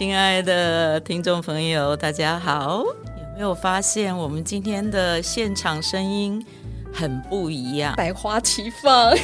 [0.00, 2.78] 亲爱的听众朋友，大家好！
[2.78, 6.42] 有没有发现我们今天的现场声音
[6.90, 7.94] 很不一样？
[7.96, 9.14] 百花齐放。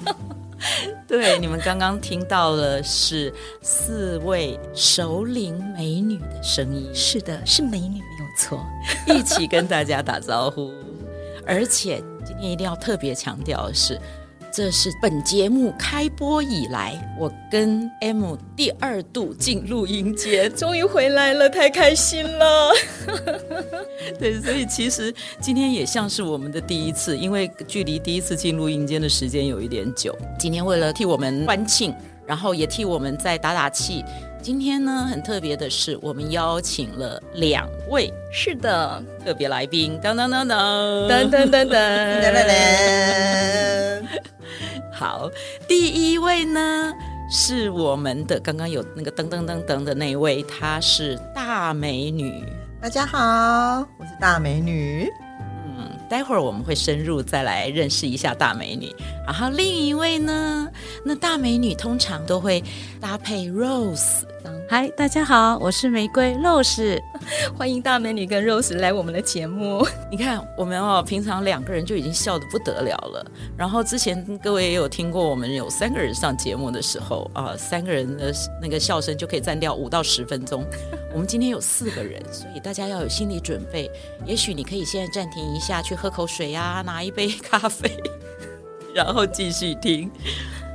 [1.08, 3.32] 对，你们刚刚听到了是
[3.62, 6.94] 四位首领美女的声音。
[6.94, 8.66] 是的，是美女没有错。
[9.08, 10.74] 一起跟大家打招呼。
[11.46, 13.98] 而且今天一定要特别强调的是。
[14.56, 22.72] 这是本节目开播以来，我跟 M 第二度进录音间，终于回来了，太开心了。
[24.18, 30.16] 对，所以其实今天也像是我们的第一次，因为距离第一次进录音间的时间有一点久。
[30.38, 31.94] 今天为了替我们欢庆，
[32.26, 34.02] 然后也替我们再打打气。
[34.46, 44.06] 今天呢，很特别的是，我们邀请了两位，是的，特别来宾，噔噔噔噔噔噔噔噔。
[44.92, 45.28] 好，
[45.66, 46.94] 第一位呢
[47.28, 52.44] 是我们的刚刚有那个噔噔噔噔的那位，她是大美女。
[52.80, 55.10] 大家好，我是大美女。
[55.76, 58.94] 嗯，待会儿我们会深入再来认识一下大美女。
[59.26, 60.68] 然后另一位呢，
[61.04, 62.62] 那大美女通常都会
[63.00, 64.22] 搭配 Rose。
[64.68, 67.00] 嗨，大家好，我是玫瑰 Rose，
[67.56, 69.86] 欢迎大美女跟 Rose 来我们的节目。
[70.10, 73.24] 你看，我们哦，平常两个人就已经笑得不得了了。
[73.56, 80.64] 然后之前各位也有听过，我们有三个人上节目的时候啊，三个人的那个笑声就可以占掉五到十分钟。
[81.14, 83.90] 我们今天有四个人，所以大家要有心理准备。
[84.24, 87.90] 也许你可以现在暂停一下，去喝口水呀，拿一杯咖啡，
[88.94, 90.10] 然后继续听。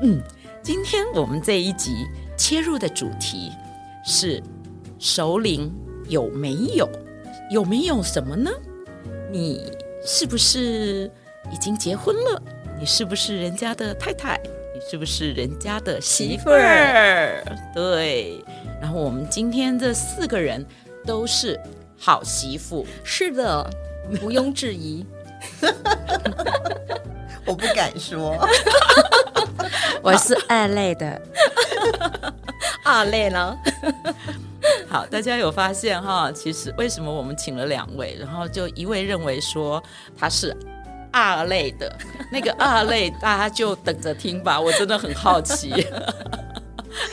[0.01, 0.19] 嗯，
[0.63, 2.05] 今天我们这一集
[2.37, 3.51] 切入的主题。
[4.03, 4.41] 是
[4.99, 5.71] 首领
[6.07, 6.89] 有没有？
[7.51, 8.49] 有没有什么呢？
[9.31, 9.71] 你
[10.05, 11.11] 是不是
[11.51, 12.41] 已经结婚了？
[12.79, 14.39] 你是不是人家的太太？
[14.73, 17.43] 你是不是人家的媳妇儿？
[17.73, 18.43] 对。
[18.79, 20.65] 然后我们今天这四个人
[21.05, 21.59] 都是
[21.97, 23.67] 好媳妇，是的，
[24.21, 25.05] 毋庸置疑。
[27.45, 28.35] 我不敢说，
[30.01, 31.21] 我是二类的。
[32.83, 33.55] 二类了，
[34.89, 36.31] 好，大家有发现哈？
[36.31, 39.81] 其实为什么我们请了两位，然后就一位认为说
[40.17, 40.55] 他是
[41.11, 41.95] 二类的，
[42.31, 45.85] 那个二类大家就等着听吧，我真的很好奇。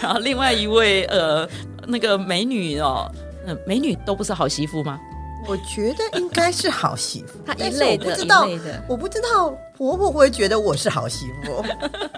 [0.00, 1.48] 然后另外一位呃，
[1.86, 3.10] 那个美女哦，
[3.46, 4.98] 嗯，美女都不是好媳妇吗？
[5.46, 11.64] 我觉得应该是好媳妇， 她一类的，不知道一类的，我不知道婆婆会觉得我是好媳妇。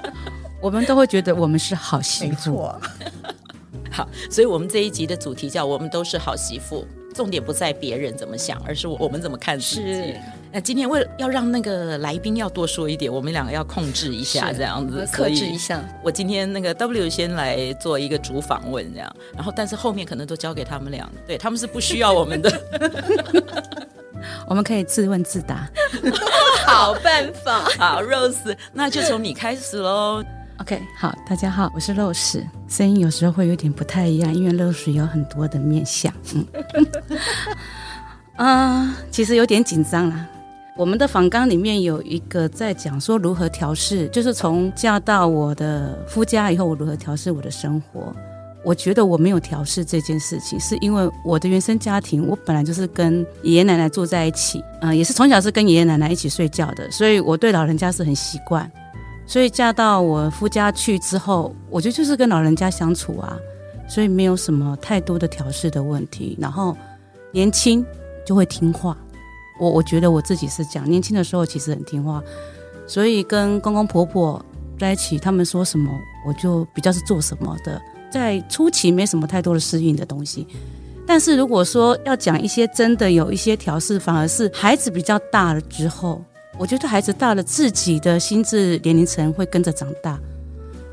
[0.60, 2.70] 我们都会觉得我们是好媳妇。
[3.90, 10.14] 好，所以我们这一集的主题叫“我们都是好媳妇”，重点不在别人怎么想，而是我们怎么看自己。
[10.50, 10.54] 是。
[10.54, 15.80] 那今天为了要让那个来宾要多说一点，我们两个要控制一下，这样子，克制一下。
[16.02, 22.62] 我今天那个 W 先来做一个主访问，这样，然后但是后面可能都交给他们俩，对，他们是不需要我们的，
[24.48, 25.68] 我们可以自问自答。
[26.66, 30.22] 好办法，好，Rose，那就从你开始喽。
[30.58, 36.46] OK，好，大家好，我是 Rose，声音有时候会有点不太一样，因为 Rose 有很多的面相，嗯，
[38.36, 40.26] 啊， 其实有点紧张啦。
[40.76, 48.14] 我们的访纲里面有一个在讲说如何调试，就是从嫁到我的夫家以后，我如何调试我的生活。
[48.62, 58.70] 我觉得我没有调试这件事情，是因为我的原生家庭，我本来就是跟爷爷奶奶住在一起，嗯、也是从小是跟爷爷奶奶一起睡觉的，所以我对老人家是很习惯。
[59.26, 63.34] 所以嫁到我夫家去之后，我觉得就是跟老人家相处啊，
[63.88, 66.36] 所以没有什么太多的调试的问题。
[66.38, 66.76] 然后
[67.32, 67.84] 年轻
[68.26, 68.94] 就会听话，
[69.60, 72.22] 我我觉得我自己是这样，年轻的时候其实很听话，
[72.86, 74.44] 所以跟公公婆婆
[74.78, 75.90] 在一起，他们说什么
[76.26, 77.80] 我就比较是做什么的，
[78.10, 80.46] 在初期没什么太多的适应的东西。
[81.06, 86.22] 但是如果说要讲一些真的有一些调试，反而是孩子比较大了之后。
[86.58, 90.20] 我觉得孩子大了，自己的心智年龄层会跟着长大。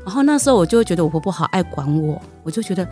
[0.02, 2.88] 然后那时候我就会觉得我婆婆好爱管我，我就觉得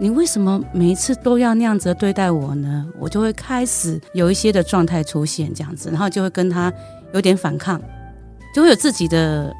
[0.00, 2.86] 你为什么每一次都要那样子对待我呢？
[2.98, 6.72] 我就会开始有一些的状态出现这样子，然后就会跟他
[7.12, 7.80] 有点反抗，
[8.54, 9.52] 就会有自己的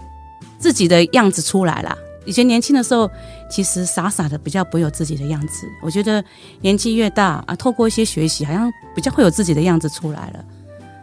[0.58, 1.96] 自己的样子出来啦。
[2.25, 3.11] 以前年轻的时候，
[3.50, 5.67] 其实傻傻的，比较不有自己的样子。
[5.82, 6.23] 我觉得
[6.61, 10.44] 年纪越大啊，透过一些学习，好像比较会有自己的样子出来了。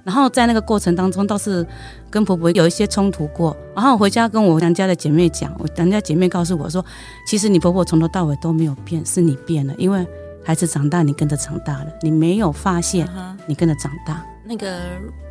[0.06, 1.66] 然后在那个过程当中，倒是
[2.10, 3.57] 跟婆婆有一些冲突过。
[3.75, 6.86] 然后我回家跟我娘家的姐妹讲，我娘家姐妹告诉我说，
[7.28, 10.07] 其实你婆婆从头到尾都没有变，是你变了，因为
[10.46, 13.10] 孩子长大，你跟着长大了，你没有发现，
[13.48, 14.24] 你跟着长大。
[14.48, 14.80] 那个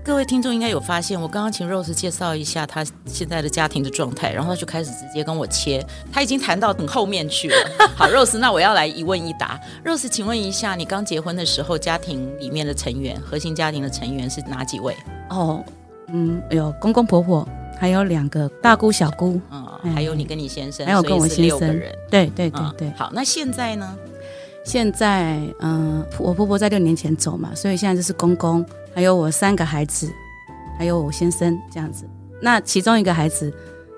[0.02, 7.56] 各位听众应该有发现，我刚刚请 Rose 介绍一下她现在的家庭的状态，然后她就开始直接跟我切，她已经谈到很后面去了。
[7.94, 9.60] 好，Rose，那我要来一问一答。
[9.84, 14.96] Rose，请问一下，你刚结婚的时候，家庭里面的成员，核心家庭的成员是哪几位？
[15.30, 15.64] 哦，
[16.08, 21.96] 嗯，有公公婆婆，还有两个大姑小姑，嗯，还有你跟你先生，还有跟我先生，人。
[22.10, 22.90] 对对对对。
[22.96, 23.96] 好，那现在呢？
[24.64, 28.64] 现在，嗯、呃，我婆婆在六年前走嘛，所以现在就是公公，
[28.94, 30.10] 还有我三个孩子，
[30.78, 32.08] 还有我先生这样子。
[32.40, 33.52] 那其中一个孩子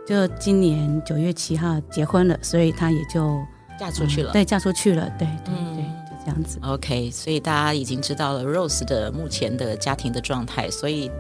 [0.07, 3.41] 就今年九月七号结婚了，所以他也就
[3.79, 4.31] 嫁出去了。
[4.31, 5.09] 嗯、对，嫁出去了。
[5.19, 6.59] 对对对，就这样子。
[6.63, 11.11] OK，所以大家已经知道了 Rose 的目前的家庭的状态，所以。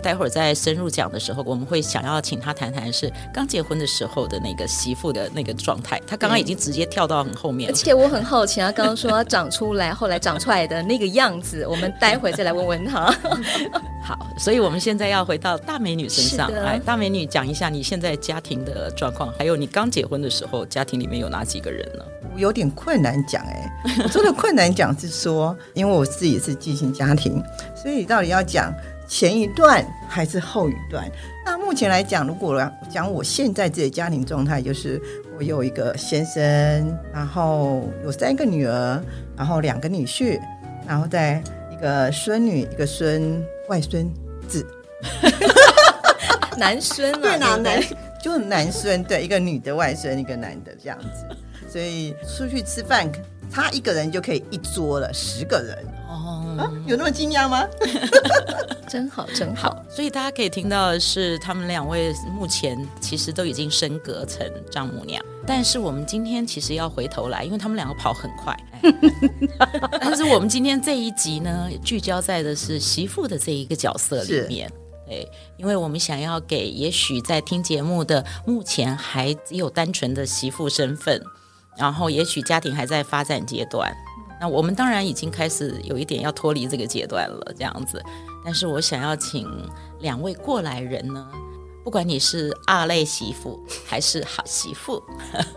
[0.00, 6.00] 他待会儿在深入讲的时候，我们会想要请他谈谈是刚结婚的时候的那个媳妇的那个状态。
[6.06, 13.14] 他刚刚已经直接跳到很后面了，而且我很好奇，他刚刚说他长出来，后来长出来的那个样子，我们待会再来问问他。
[14.02, 22.02] 好，所以我们现在要回到大美女身上来，大美女讲一下你现在家庭的状况，还有你刚结婚的时候家庭里面有哪几个人呢？
[22.32, 27.42] 我有点困难讲哎、欸，我说的困难讲是说，因为我自己是寄型家庭，
[27.76, 28.72] 所以到底要讲。
[29.10, 31.10] 前一段还是后一段？
[31.44, 35.02] 那目前来讲，如果讲我现在自己的家庭状态，就是
[35.36, 39.02] 我有一个先生，然后有三个女儿，
[39.36, 40.40] 然后两个女婿，
[40.86, 41.42] 然后再
[41.72, 44.08] 一个孙女，一个孙外孙
[44.48, 44.64] 子，
[46.56, 47.82] 男孙啊，对啊男
[48.22, 51.26] 就是男孙，对，一个女的外孙，一个男的这样子，
[51.68, 53.10] 所以出去吃饭，
[53.50, 55.76] 他一个人就可以一桌了，十个人。
[56.60, 57.66] 啊、有那么惊讶吗？
[58.88, 65.24] 真好，真好，所以大家可以听到的是，他们两位目前其实都已经升格成丈母娘。
[65.46, 68.56] 但是我们今天其实要回头来，因为他们两个跑很快。
[70.00, 74.70] 但是我们今天这一集呢，聚焦在的是媳妇的这一个角色里面。
[75.06, 81.20] 对，因为我们想要给也许在听节目的目前还只有单纯的媳妇身份，
[81.76, 83.92] 然后也许家庭还在发展阶段。
[84.40, 88.02] 那我们当然已经开始有一点要脱离这个阶段了，这样子。
[88.42, 89.46] 但是我想要请
[90.00, 91.30] 两位过来人呢，
[91.84, 95.02] 不管你是二类媳妇还是好媳妇，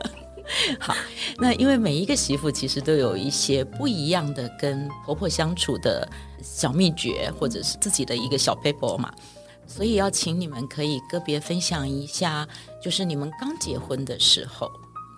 [0.77, 0.94] 好，
[1.38, 6.06] 那因为每一个媳妇其实都有一些不一样的跟婆婆相处的
[6.41, 9.13] 小秘诀，或者是自己的一个小 paper 嘛，
[9.65, 12.45] 所以要请你们可以个别分享一下，
[12.81, 14.69] 就是你们刚结婚的时候。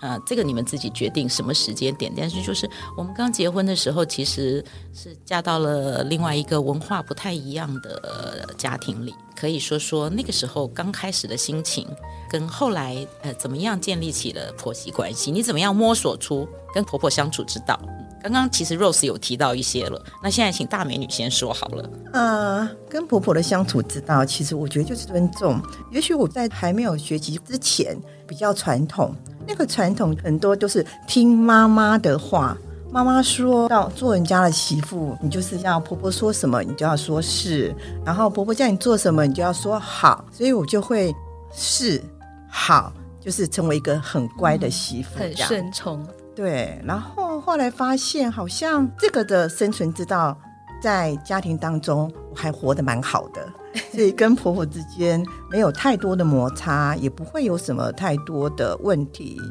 [0.01, 2.11] 啊，这个你们自己决定什么时间点。
[2.15, 4.63] 但是就是我们刚结婚的时候，其实
[4.93, 9.13] 是嫁到了另外一个文化不太一样的家庭里。
[9.35, 11.85] 可以说说那个时候刚开始的心情，
[12.29, 15.31] 跟后来呃怎么样建立起了婆媳关系？
[15.31, 17.79] 你怎么样摸索出跟婆婆相处之道？
[18.23, 21.89] 刚刚其实 Rose 有提到一些了，那现在请大美女先说好了。
[22.13, 25.61] 呃，跟婆婆的相处之道，其实我觉得就是尊重。
[25.91, 27.95] 也许我在还没有学习之前
[28.25, 29.13] 比较传统。
[29.47, 32.57] 那个传统很多都是听妈妈的话，
[32.91, 37.73] 妈妈说要做人家的媳妇，你就是要婆婆说什么，你就要说是，
[38.05, 41.13] 然后婆婆叫你做什么，你就要说好，所以我就会
[41.53, 42.01] 是
[42.49, 46.05] 好，就是成为一个很乖的媳妇，很顺从。
[46.35, 50.37] 对，然后后来发现，好像这个的生存之道，
[50.85, 53.51] 在家庭当中我还活得蛮好的。
[53.91, 59.41] 所以跟婆婆之间没有太多的摩擦，也不会有什么太多的问题。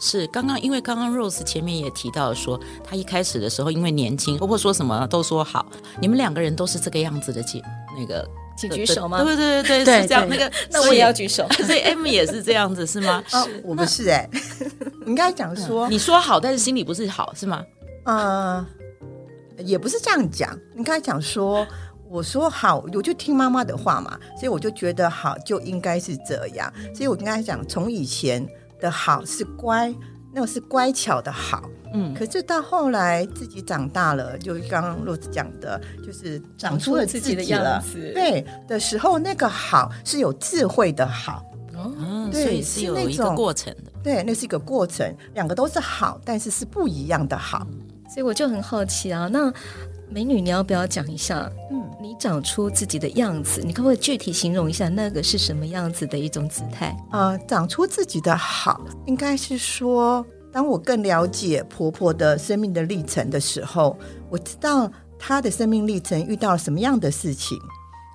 [0.00, 5.66] 是刚刚，因为刚刚 Rose 前面也提到说，她一开始的时候因为年轻，婆婆说什么都说好。
[6.00, 7.62] 你们两个人都是这个样子的，姐
[7.94, 8.26] 那个
[8.56, 9.22] 请举手吗？
[9.22, 10.26] 对对对对，是这样。
[10.26, 11.46] 那个那我也要举手。
[11.66, 13.22] 所以 M 也是这样子是吗？
[13.34, 14.70] 哦，我不是哎、欸，
[15.04, 17.62] 你应该讲说你说好，但是心里不是好是吗？
[18.04, 18.64] 嗯，
[19.58, 21.66] 也不是这样讲，你刚才讲说。
[22.10, 26.72] 我说好，我就听妈妈的话嘛，所以我就觉得好就应该是这样。
[26.94, 28.42] 所以我跟他讲，从以前
[28.80, 29.94] 的好是乖，
[30.32, 32.14] 那个是乖巧的好，嗯。
[32.14, 47.66] 可是到后来自己长大了，就刚刚洛子讲的，就是长出了自己的样子，对的时候，那个好是有智慧的好，哦，对，所以是有一个过程的，对，那是一个过程，两个都是好，但是是不一样的好。
[48.08, 49.52] 所以我就很好奇啊，那
[50.10, 51.50] 美女你要不要讲一下？
[51.70, 51.84] 嗯。
[52.00, 56.96] 你长出自己的样子，你可不可以具体形容一下那个是什么样子的一种姿态？
[57.10, 63.98] 呃，长出自己的好，应该是说，当我更了解婆婆的生命的历程的时候，
[64.30, 64.88] 我知道
[65.18, 67.58] 她的生命历程遇到了什么样的事情，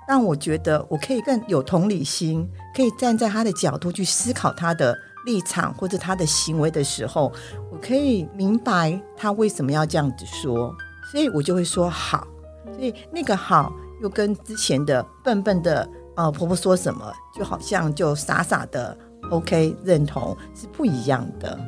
[0.07, 7.32] 让我觉得我可以更有同理心，可以站在她的角度去思考她的立场或者他的行为的时候，
[7.72, 10.75] 我可以明白他为什么要这样子说，
[11.12, 12.27] 所以我就会说好。
[12.75, 18.98] 所以那个好又跟之前的笨笨的呃婆婆说什么，就好像就傻傻的
[19.30, 21.60] OK 认同是不一样的。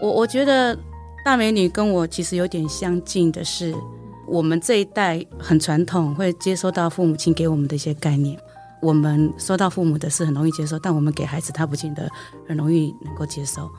[0.00, 0.76] 我我觉得
[1.24, 3.74] 大美女跟我其实有点相近的是，
[4.26, 8.38] 我们这一代很传统，会接收到父母亲给我们的一些概念。
[8.84, 12.08] 我们收到父母的是很容易接受，但我们给孩子他不见得
[12.46, 13.70] 很容易能够接受。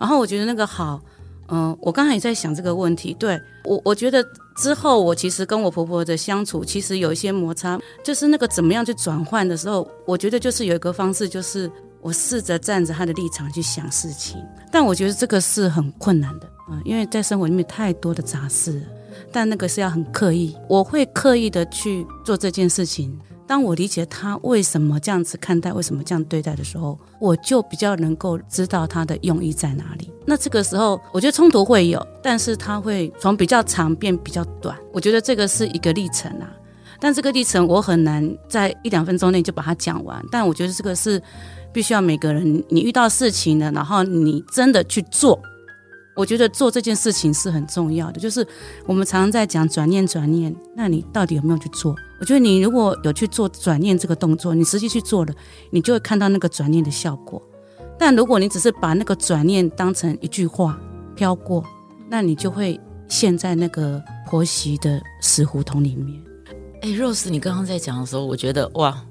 [0.00, 1.00] 然后我觉得那个好。
[1.48, 3.14] 嗯，我刚才也在想这个问题。
[3.14, 4.20] 对，我，我觉得
[4.56, 11.70] 之后我其实跟我婆婆的相处，其实有一些摩擦，就是那个怎么样去转换的时候，我觉得就是有一个方式，就是
[12.00, 14.44] 我试着站着她的立场去想事情。
[14.72, 18.82] 但我觉得这个是很困难的，嗯，因为在生活里面太多的杂事，
[19.30, 23.16] 但那个是要很刻意，我会刻意的去做这件事情。
[23.46, 30.10] 当我理解他为什么这样子看待，为什么这样对待的时候，我就比较能够知道他的用意在哪里。
[30.24, 34.76] 那这个时候，我觉得冲突会有，但是他会从比较长变比较短。
[34.92, 36.50] 我觉得这个是一个历程啊，
[37.00, 40.20] 但这个历程我很难在一两分钟内就把它讲完。
[40.30, 41.22] 但我觉得这个是
[41.72, 45.40] 必须要每个人，你遇到事情了，然后你真的去做。
[46.16, 48.44] 我觉得做这件事情是很重要的，就是
[48.86, 51.94] 我们常常在讲转念转念，那你到底有没有去做？
[52.18, 55.34] 我觉得你如果有去做转念这个动作，你实际去做了，
[55.70, 57.42] 你就会看到那个转念的效果。
[57.98, 60.78] 但如果你只是把那个转念当成一句话
[61.14, 61.64] 飘过，
[62.08, 66.22] 那你就会陷在那个婆媳的死胡同里面。
[66.82, 69.02] 哎，Rose，你刚刚在讲的时候，我觉得哇，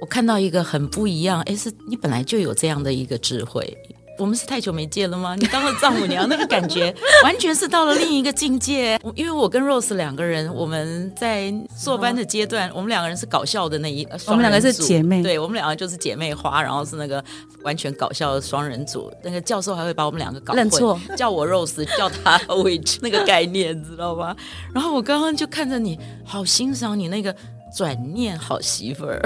[0.00, 3.76] 我看到一个很不一样，哎，是你本来就有这样的一个智慧。
[4.20, 5.34] 我们是太久没见了吗？
[5.34, 9.00] 你当了丈母娘，那个感觉 完全是到了另一个境界。
[9.14, 17.24] 因为我跟 Rose 两个人，我们在硕班的阶段，我们两个人是搞笑的那一，我们两个是姐妹，对，我们两个就是姐妹花，然后是那个
[17.62, 19.10] 完全搞笑的双人组。
[19.24, 24.36] 那个教授还会把我们两个搞混，认错，叫我 Rose，叫他 Witch，那个概念知道吧？
[24.74, 27.34] 然后我刚刚就看着你，好欣赏你那个
[27.74, 29.22] 转念好媳妇儿。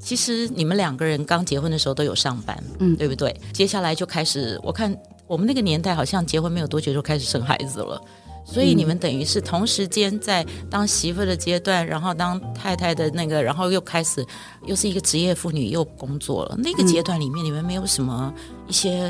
[0.00, 3.34] 其实你们两个人刚结婚的时候都有上班，嗯，对不对？
[3.52, 8.00] 接下来就开始，我看我们那个年代好像结婚没有多久就开始生孩子了，
[8.44, 14.24] 所以你们等于是同时间在当媳妇的阶段，然后当太太的那个，然后又开始
[14.64, 16.56] 又是一个职业妇女又工作了。
[16.56, 18.32] 那个阶段里面，你们没有什么
[18.66, 19.08] 一些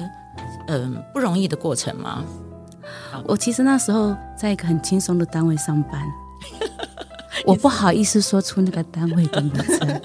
[0.68, 2.24] 嗯、呃、不容易的过程吗？
[3.24, 6.02] 我其实那时候在一个很轻松的单位上班，
[7.44, 10.00] 我不好意思说出那个单位的名称。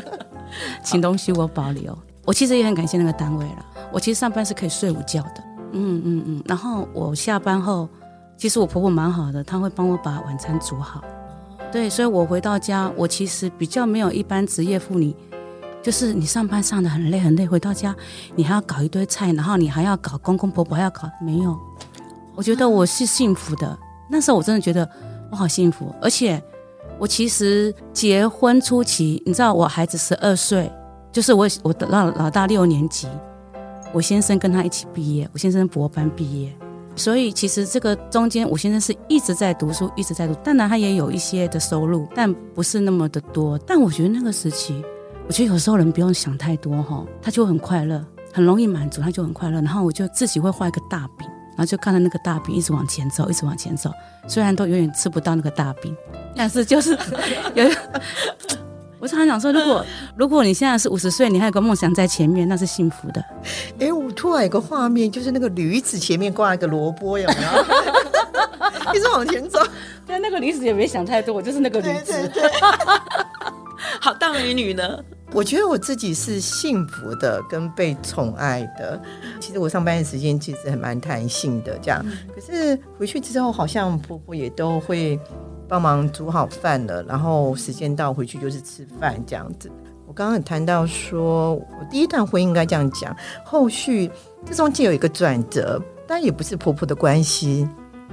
[0.84, 1.98] 请东西我保留。
[2.26, 3.66] 我其实也很感谢那个单位了。
[3.92, 5.44] 我其实上班是可以睡午觉的。
[5.74, 6.44] 嗯嗯嗯。
[6.46, 7.90] 然后我下班后，
[8.38, 11.04] 其实我婆婆蛮好的，她会帮我把晚餐煮好。
[11.72, 15.14] 对，所以我回到家，我其实比较没有一般职业妇女，
[15.82, 17.94] 就是你上班上得很累很累，回到家
[18.36, 21.58] 你还要搞一堆菜，然后你还要搞公公婆婆还要搞，没有。
[22.36, 23.78] 我觉得我是幸福的。
[24.10, 24.90] 那时候我真的觉得
[25.30, 26.42] 我好幸福，而且。
[27.00, 30.72] 我其实结婚初期，你知道，我孩子十二岁，
[31.12, 33.08] 就是我我的老老大六年级，
[33.92, 36.56] 我先生跟他一起毕业，我先生博班毕业，
[36.96, 43.58] 所以其实这个中间，我先生是一直在读书，一直在读，当然他也有一些的收入，但不是那么的多。
[43.60, 44.84] 但我觉得那个时期，
[45.28, 49.62] 我觉得有时候人不用想太多哈，他就很快乐，很容易满足，他就很快乐。
[49.62, 53.92] 然后我就自己会画一个大饼，然后就看到那个大饼一直往前走，一直往前走，
[54.28, 55.96] 虽然都永远吃不到那个大饼。
[56.36, 56.98] 但是就是
[57.54, 57.64] 有，
[59.00, 63.24] 我常常想说，如果如果你现在是五十岁，你还有个梦想在前面，那是幸福的。
[63.80, 68.94] 哎，我突然有个画面，就是那个驴子前面挂一个萝卜，有没有？
[68.96, 69.60] 一直往前走。
[70.06, 72.12] 对，那个驴子也没想太多，我就是那个驴子。
[72.12, 72.52] 对对对
[74.02, 75.00] 好，大美女呢？
[75.34, 79.02] 我觉得我自己是幸福的，跟被宠爱的。
[79.40, 82.06] 其实我上班的时间其实还蛮弹性的，这样。
[82.36, 85.20] 可是回去之后，好像婆婆也都会。
[85.66, 89.72] 帮忙煮好饭了，然后时间到回去就是吃饭这样子。
[90.06, 94.12] 我刚刚有谈到说，我第一段婚姻应该这样讲，后续
[94.46, 97.68] 这中间有一个转折，但也不是婆婆的关系，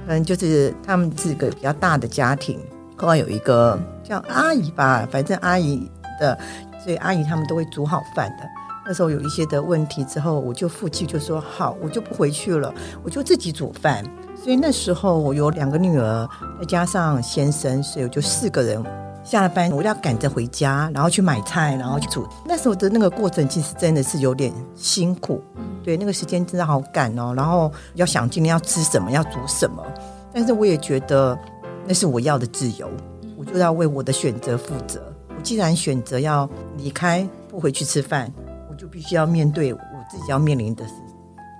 [0.07, 2.57] 可能就是他们是个比较大的家庭，
[2.97, 5.87] 后来有一个叫阿姨吧，反正阿姨
[6.19, 6.35] 的，
[6.83, 8.43] 所以阿姨他们都会煮好饭的。
[8.83, 12.73] 那时候有一些的问题之后，我就负气就说好，我就不回去了，
[13.03, 14.03] 我就自己煮饭。
[14.35, 16.27] 所以那时候我有两个女儿，
[16.59, 18.83] 再加上先生，所以我就四个人
[19.23, 22.27] 下了班我要赶着回家，然后去买菜，然后去煮。
[22.43, 25.39] 那时候的那个过程其实真的是有点辛苦，
[25.83, 27.35] 对，那个时间真的好赶哦。
[27.37, 29.85] 然后要想今天要吃什么，要煮什么。
[30.33, 31.37] 但是我也觉得
[31.85, 32.89] 那是我要的自由，
[33.37, 35.10] 我就要为我的选择负责。
[35.41, 38.31] 我既然选择要离开，不回去吃饭，
[38.69, 40.93] 我就必须要面对我自己要面临的事。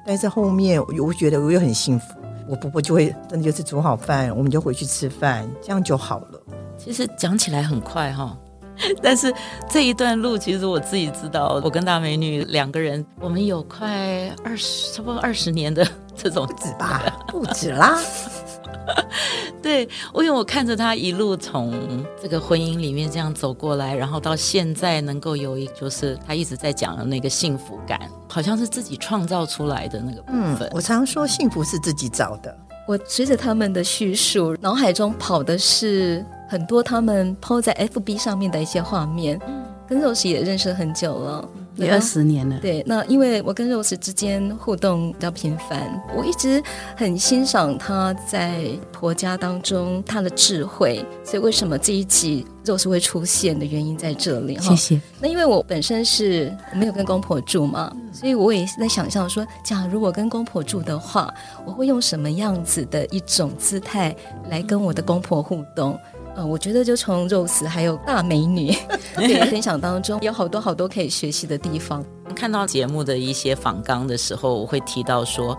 [0.06, 2.14] 但是后面我又觉得我又很幸福，
[2.48, 6.40] 我婆婆就会真的就是煮好饭，我们就回去吃饭，这样就好了。
[6.78, 8.38] 其实讲起来很快哈，
[9.02, 9.34] 但是
[9.68, 15.84] 这一段路其实我自己知道，我跟大美女两个人，我们有快二十，差不多二十年的
[16.16, 18.00] 这种不止吧，不止啦。
[19.62, 30.68] 对，我因为我看着他一路从这个婚姻里面这样走过来，然后到现在能够有一，就是他一直在讲的那个幸福感，好像是自己创造出来的那个部分。
[30.68, 32.58] 嗯，我常说幸福是自己找的。
[32.88, 39.40] 我随着他们的叙述，脑海中跑的是很多他们 PO 在 FB 上面的一些画面。
[39.48, 41.50] 嗯，跟 Rose 也认识很久了。
[41.76, 42.60] 也二十年了。
[42.60, 46.62] 对，那因为我跟 Rose 之间互动比较频繁，我一直
[46.96, 54.60] 很欣赏她在婆家当中她的智慧，所以为什么这一集 Rose 会出现的原因在这里。
[54.60, 55.02] 谢谢。
[55.20, 61.34] 那因为我本身是没有跟公婆住嘛，所以我也是在想象说，假如我跟公婆住的话，
[61.66, 64.16] 我会用什么样子的一种姿态
[64.50, 65.98] 来跟我的公婆互动。
[66.42, 68.76] 呃，我觉得就从 Rose 还有大美女
[69.16, 72.04] 对分享当中，有好多好多可以学习的地方。
[72.36, 75.56] 看到节目的一些访纲的时候，我会提到说，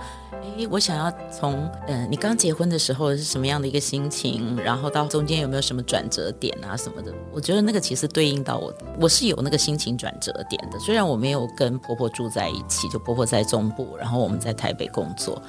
[0.57, 1.53] 诶，我想要从，
[1.87, 7.15] 嗯、呃，你刚结婚的时候是什么样的一个心情，然后到中间有没有什么转折点啊什么的？
[7.33, 10.79] 我觉得那个其实对应到我，我是有那个心情转折点的。
[10.81, 15.41] 虽然我没有跟婆婆住在一起，就婆婆在中部，然后我们在台北工作。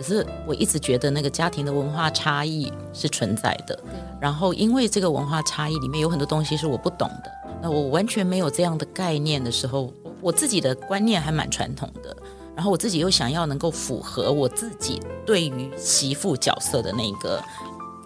[0.00, 3.78] 可是我一直觉得那个家庭的文化差异是存在的，
[4.18, 7.30] 然后因为这个文化差异里面有很多东西是我不懂的，
[7.60, 9.92] 那我完全没有这样的概念的时候，
[10.22, 12.16] 我自己的观念还蛮传统的，
[12.56, 17.38] 然后我自己又想要能够符合我自己对于媳妇角色的那个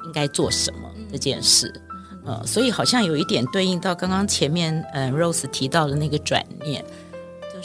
[0.04, 1.72] 应该做什么这件事，
[2.26, 6.84] 呃，所以好像有一点对应到刚刚前面嗯 Rose 提到的那个转念。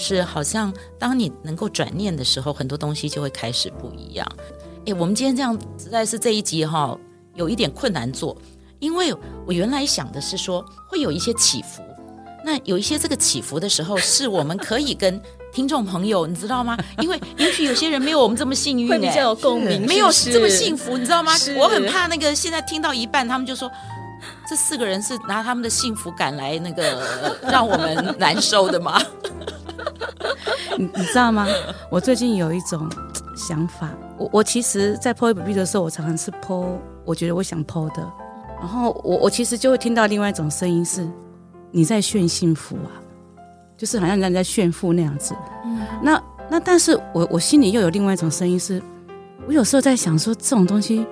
[0.01, 4.25] 是，好像当你能够转念的时候，很多东西就会开始不一样。
[4.85, 6.97] 诶，我们今天这样实在是这一集哈，
[7.35, 8.35] 有一点困难做，
[8.79, 9.13] 因为
[9.45, 11.83] 我原来想的是说会有一些起伏，
[12.45, 16.77] 那有一些这个起伏的时候，是我们可以跟听众朋友，你知道吗？
[17.01, 21.33] 因为也许有些人没有我们这么幸运，会比较有共鸣，没有这么幸福，你知道吗？
[21.57, 23.69] 我很怕那个现在听到一半，他们就说
[24.49, 28.97] 这四个人是拿他们的幸福感来那个让我们难受的吗？
[30.77, 31.47] 你你知道吗？
[31.89, 32.89] 我最近有一种
[33.35, 36.65] 想法，我我其实，在 po FB 的时候，我常常是 po，
[37.05, 38.01] 我觉得我想 po 的，
[38.59, 41.07] 然后我我其实就会听到另外一种声音是，
[41.71, 42.91] 你在炫幸福啊，
[43.77, 45.35] 就是好像人家在炫富那样子。
[45.65, 48.81] 嗯，那那但是我我心里又有另外一种声音是，
[49.47, 51.05] 我有时候在想说这种东西，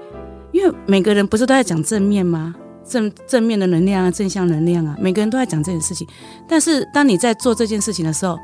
[0.51, 2.55] 因为每个人不是都在讲正面吗？
[2.89, 6.07] 正正面的能量啊，正向能量啊，每个人都在讲这件事情，
[6.47, 8.39] 但是当你在做这件事情的时候，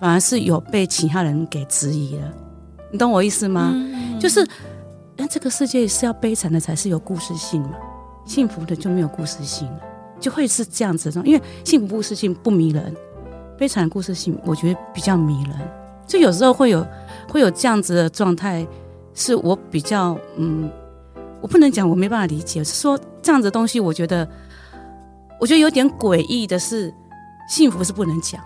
[0.00, 2.32] 反而是有被其他人给质疑了，
[2.90, 3.70] 你懂我意思吗？
[3.74, 4.46] 嗯、就是，
[5.16, 7.72] 那这个世界是要悲惨的才是有故事性嘛，
[8.24, 9.80] 幸福的就没有故事性了，
[10.20, 11.22] 就会是这样子的。
[11.24, 12.94] 因为幸福故事性不迷人，
[13.56, 15.54] 悲惨的故事性我觉得比较迷人。
[16.06, 16.86] 就有时候会有
[17.28, 18.66] 会有这样子的状态，
[19.14, 20.70] 是我比较嗯，
[21.40, 24.28] 我不能讲我没办法理解，是说这样子的东西，我觉得
[25.40, 26.92] 我觉得有点诡异的是，
[27.48, 28.40] 幸福是不能讲。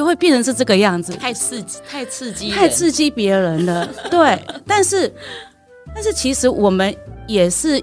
[0.00, 3.86] 就会变成是这个样子，太刺激，太刺激，太刺激别人了。
[4.10, 5.12] 对，但是，
[5.94, 7.78] 但是其实我们也是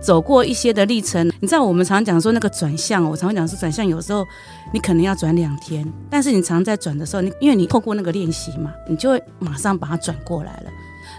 [0.00, 1.30] 走过一些的历程。
[1.38, 4.26] 你知道，我们常讲说那个转向，我常讲说转向，有时候
[4.72, 10.70] 你可能要转两天，但是你常在转的时候，你因为你透过那个练习嘛，你就会马上把它转过来了。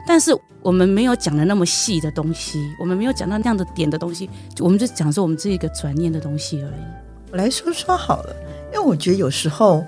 [0.08, 4.28] 但是我们没有讲的那么细的东西，我们没有讲到那样的点的东西，
[4.58, 7.32] 我们就讲说我们这一个转念的东西而已。
[7.32, 8.36] 我来说说好了，
[8.74, 9.86] 因为我觉得有时候。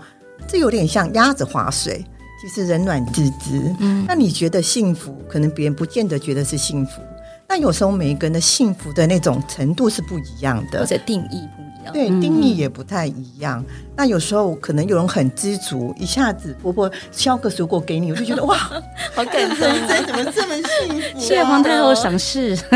[0.47, 2.06] 这有点像鸭子划水，
[2.41, 3.75] 其实人暖自知。
[3.79, 7.01] 嗯，那你觉得幸福，可能别人不见得觉得是幸福。
[7.47, 11.93] 那有时候每一个人的幸福的那种程度是不一样的，或者定义不一样。
[11.93, 13.63] 对，定义也不太一样。
[13.67, 18.55] 嗯、那有时候可能有人很知足，一下子婆婆削个水果给你，我就觉得哇，
[19.15, 19.57] 好感动，
[20.05, 21.19] 怎么这么幸福、啊？
[21.19, 22.57] 谢谢皇太后赏识。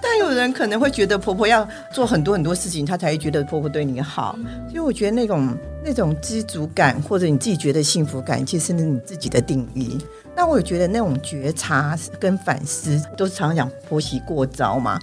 [0.00, 4.38] 但有人可能会觉得婆婆要做很多很多事情，她才会觉得婆婆对你好。
[4.68, 9.98] 所以我觉得那种那种知足感，或者你自己觉得幸福感，其实是你自己的定义。
[10.34, 14.98] 那我也觉得那种觉察跟反思，都是常常讲婆媳过招嘛。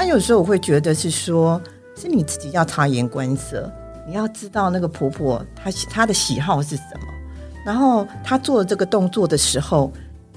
[0.00, 1.60] 那有时候我会觉得是说，
[1.96, 3.68] 是你自己要察言观色，
[4.06, 7.06] 你要知道那个婆婆她她的喜好是什么，
[7.66, 9.92] 然后她做这个动作的时候，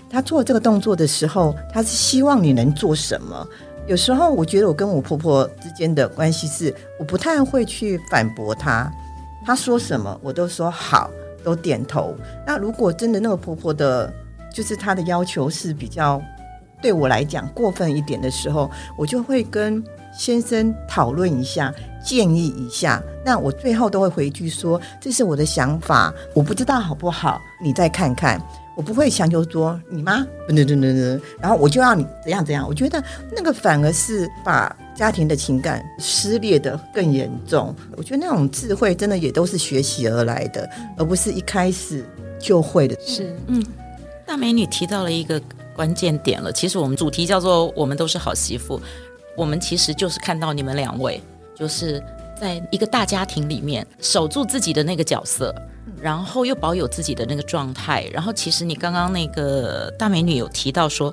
[0.10, 3.48] 她做这个动作的时候，她是希望你能做什么。
[3.86, 8.92] 有时候我觉得我跟我婆婆之间的关系是，我不太会去反驳她，
[9.46, 11.08] 她说什么我都说好，
[11.44, 12.16] 都点头。
[12.48, 14.12] 那如果真的那个婆婆的，
[14.52, 16.20] 就是她的要求是比较
[16.82, 19.84] 对我来讲过分一点的时候，我就会跟
[20.18, 23.02] 先生讨论一下，建议一下。
[23.24, 28.42] 那我最后都会回句说，这是我的想法，我不知道好不好，你再看看。
[28.74, 32.66] 我不会强求说你妈，等等等等，然后我就要你怎样怎样。
[32.66, 33.04] 我觉得
[33.36, 37.76] 那个反而是把家庭的情感撕裂得更严重。
[37.98, 40.68] 我觉得那种智慧真的也都是学习而来的，
[40.98, 42.04] 而不是一开始
[42.40, 42.98] 就会的。
[43.02, 43.64] 是，嗯，
[44.26, 45.40] 大美女提到了一个
[45.82, 46.52] 关键点了。
[46.52, 48.80] 其实我们主题叫做“我们都是好媳妇”，
[49.36, 51.20] 我们其实就是看到你们两位，
[51.56, 52.00] 就是
[52.40, 55.56] 在一个大家庭里面守住自己的那个角色。
[56.00, 61.12] 然后又保有自己的那个状态，然后其实你刚刚那个大美女有提到说，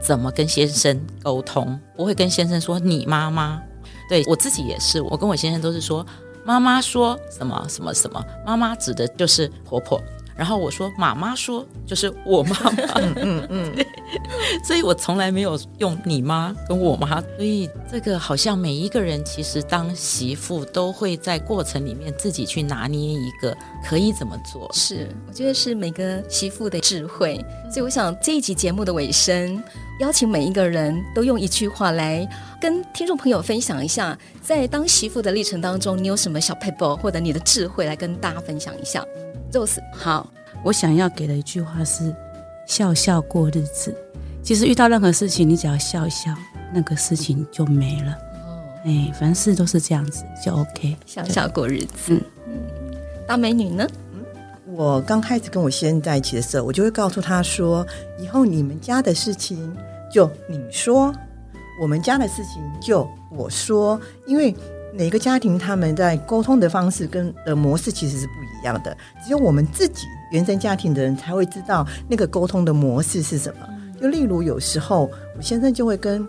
[0.00, 3.62] 怎么跟先生沟通，我会跟先生说你妈妈，
[4.08, 6.04] 对，我自己也是，我跟我先生都是说
[6.44, 10.00] 妈妈说什么什么什么，妈妈指的就是婆婆。
[10.38, 13.86] 然后我说妈妈说就是我妈妈，嗯嗯嗯，
[14.62, 24.70] 所以我从来没有用你妈跟我妈，所以这个好像每一个人其实当媳妇都会在过程里面自己去拿捏一个可以怎么做。
[24.72, 27.44] 是，我觉得是每个媳妇的智慧。
[27.68, 29.60] 所以我想这一集节目的尾声，
[29.98, 32.24] 邀请每一个人都用一句话来
[32.60, 39.04] 跟听众朋友分享一下，在当媳妇的历程当中，你有什么小撇步或者你的智慧来跟大家分享一下。
[39.50, 40.28] 就是好，
[40.62, 42.14] 我想要给的一句话是：
[42.66, 43.94] 笑笑过日子。
[44.42, 46.34] 其实遇到任何事情，你只要笑一笑，
[46.72, 48.12] 那个事情就没了。
[48.46, 50.96] 哦，哎，凡事都是这样子，就 OK。
[51.06, 52.20] 笑笑过日子。
[52.46, 52.60] 嗯，
[53.26, 53.86] 大美女呢？
[54.12, 54.24] 嗯，
[54.74, 57.86] 我刚开始跟我先生在一起的时候，我就会告诉他说：
[58.18, 59.74] 以后你们家的事情
[60.12, 61.12] 就你说，
[61.80, 64.54] 我们家的事情就我说，因为。
[64.98, 73.68] 每个家庭他们在沟通的方式跟的模式其实是不一样的，只有我们自己原生家庭的人才会知道那个沟通的模式是什么。
[74.00, 76.28] 就例如有时候我先生就会跟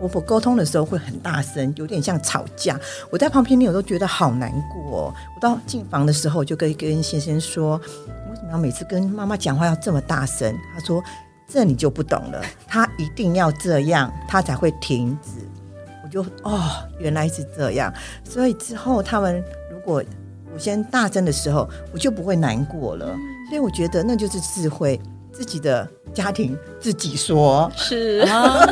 [0.00, 2.76] 婆婆沟通的时候会很大声，有点像吵架。
[3.12, 5.14] 我在旁边听我都觉得好难过哦。
[5.36, 7.76] 我到进房的时候就跟跟先生说
[8.28, 11.00] ：“为什么要每次跟妈妈讲话要这么大声？”他说
[11.46, 15.30] ：“这你就不懂了，他一定要这样，他才会停止。”
[16.10, 17.92] 就哦，原来是这样，
[18.24, 20.02] 所以之后他们如果
[20.52, 23.06] 我先大声的时候，我就不会难过了。
[23.48, 25.00] 所以我觉得那就是智慧，
[25.32, 27.70] 自己的家庭自己说。
[27.76, 28.66] 是啊，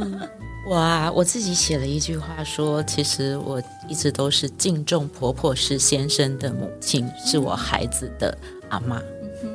[0.68, 8.36] 我啊，我自己写了一句话说，其实我一直都是敬重婆婆是先生的母亲，是我孩子的
[8.70, 8.98] 阿妈。
[9.42, 9.50] 嗯，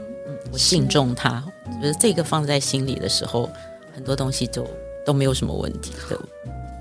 [0.51, 1.43] 我敬重她，
[1.81, 3.49] 觉得这个放在心里的时候，
[3.95, 4.67] 很多东西就
[5.03, 6.19] 都没有什么问题的。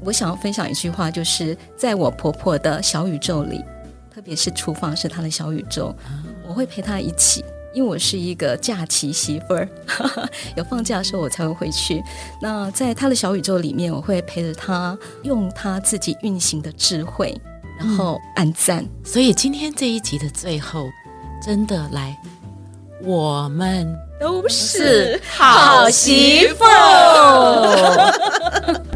[0.05, 3.65] 我想要分享一句话，就是在我婆婆的小宇宙里，
[4.15, 5.95] 特别是厨房是她的小宇宙，
[6.47, 9.69] 我会陪她一起，因为我是一个假期媳妇儿，
[10.57, 12.03] 有放假的时候我才会回去。
[12.41, 17.39] 那在她的小宇宙里面，我会陪着她，用她自己运行的智慧，
[17.79, 18.83] 然后按赞。
[18.83, 20.87] 嗯，所以今天这一集的最后，
[21.45, 22.17] 真的来，
[23.03, 26.65] 我们都是好媳妇。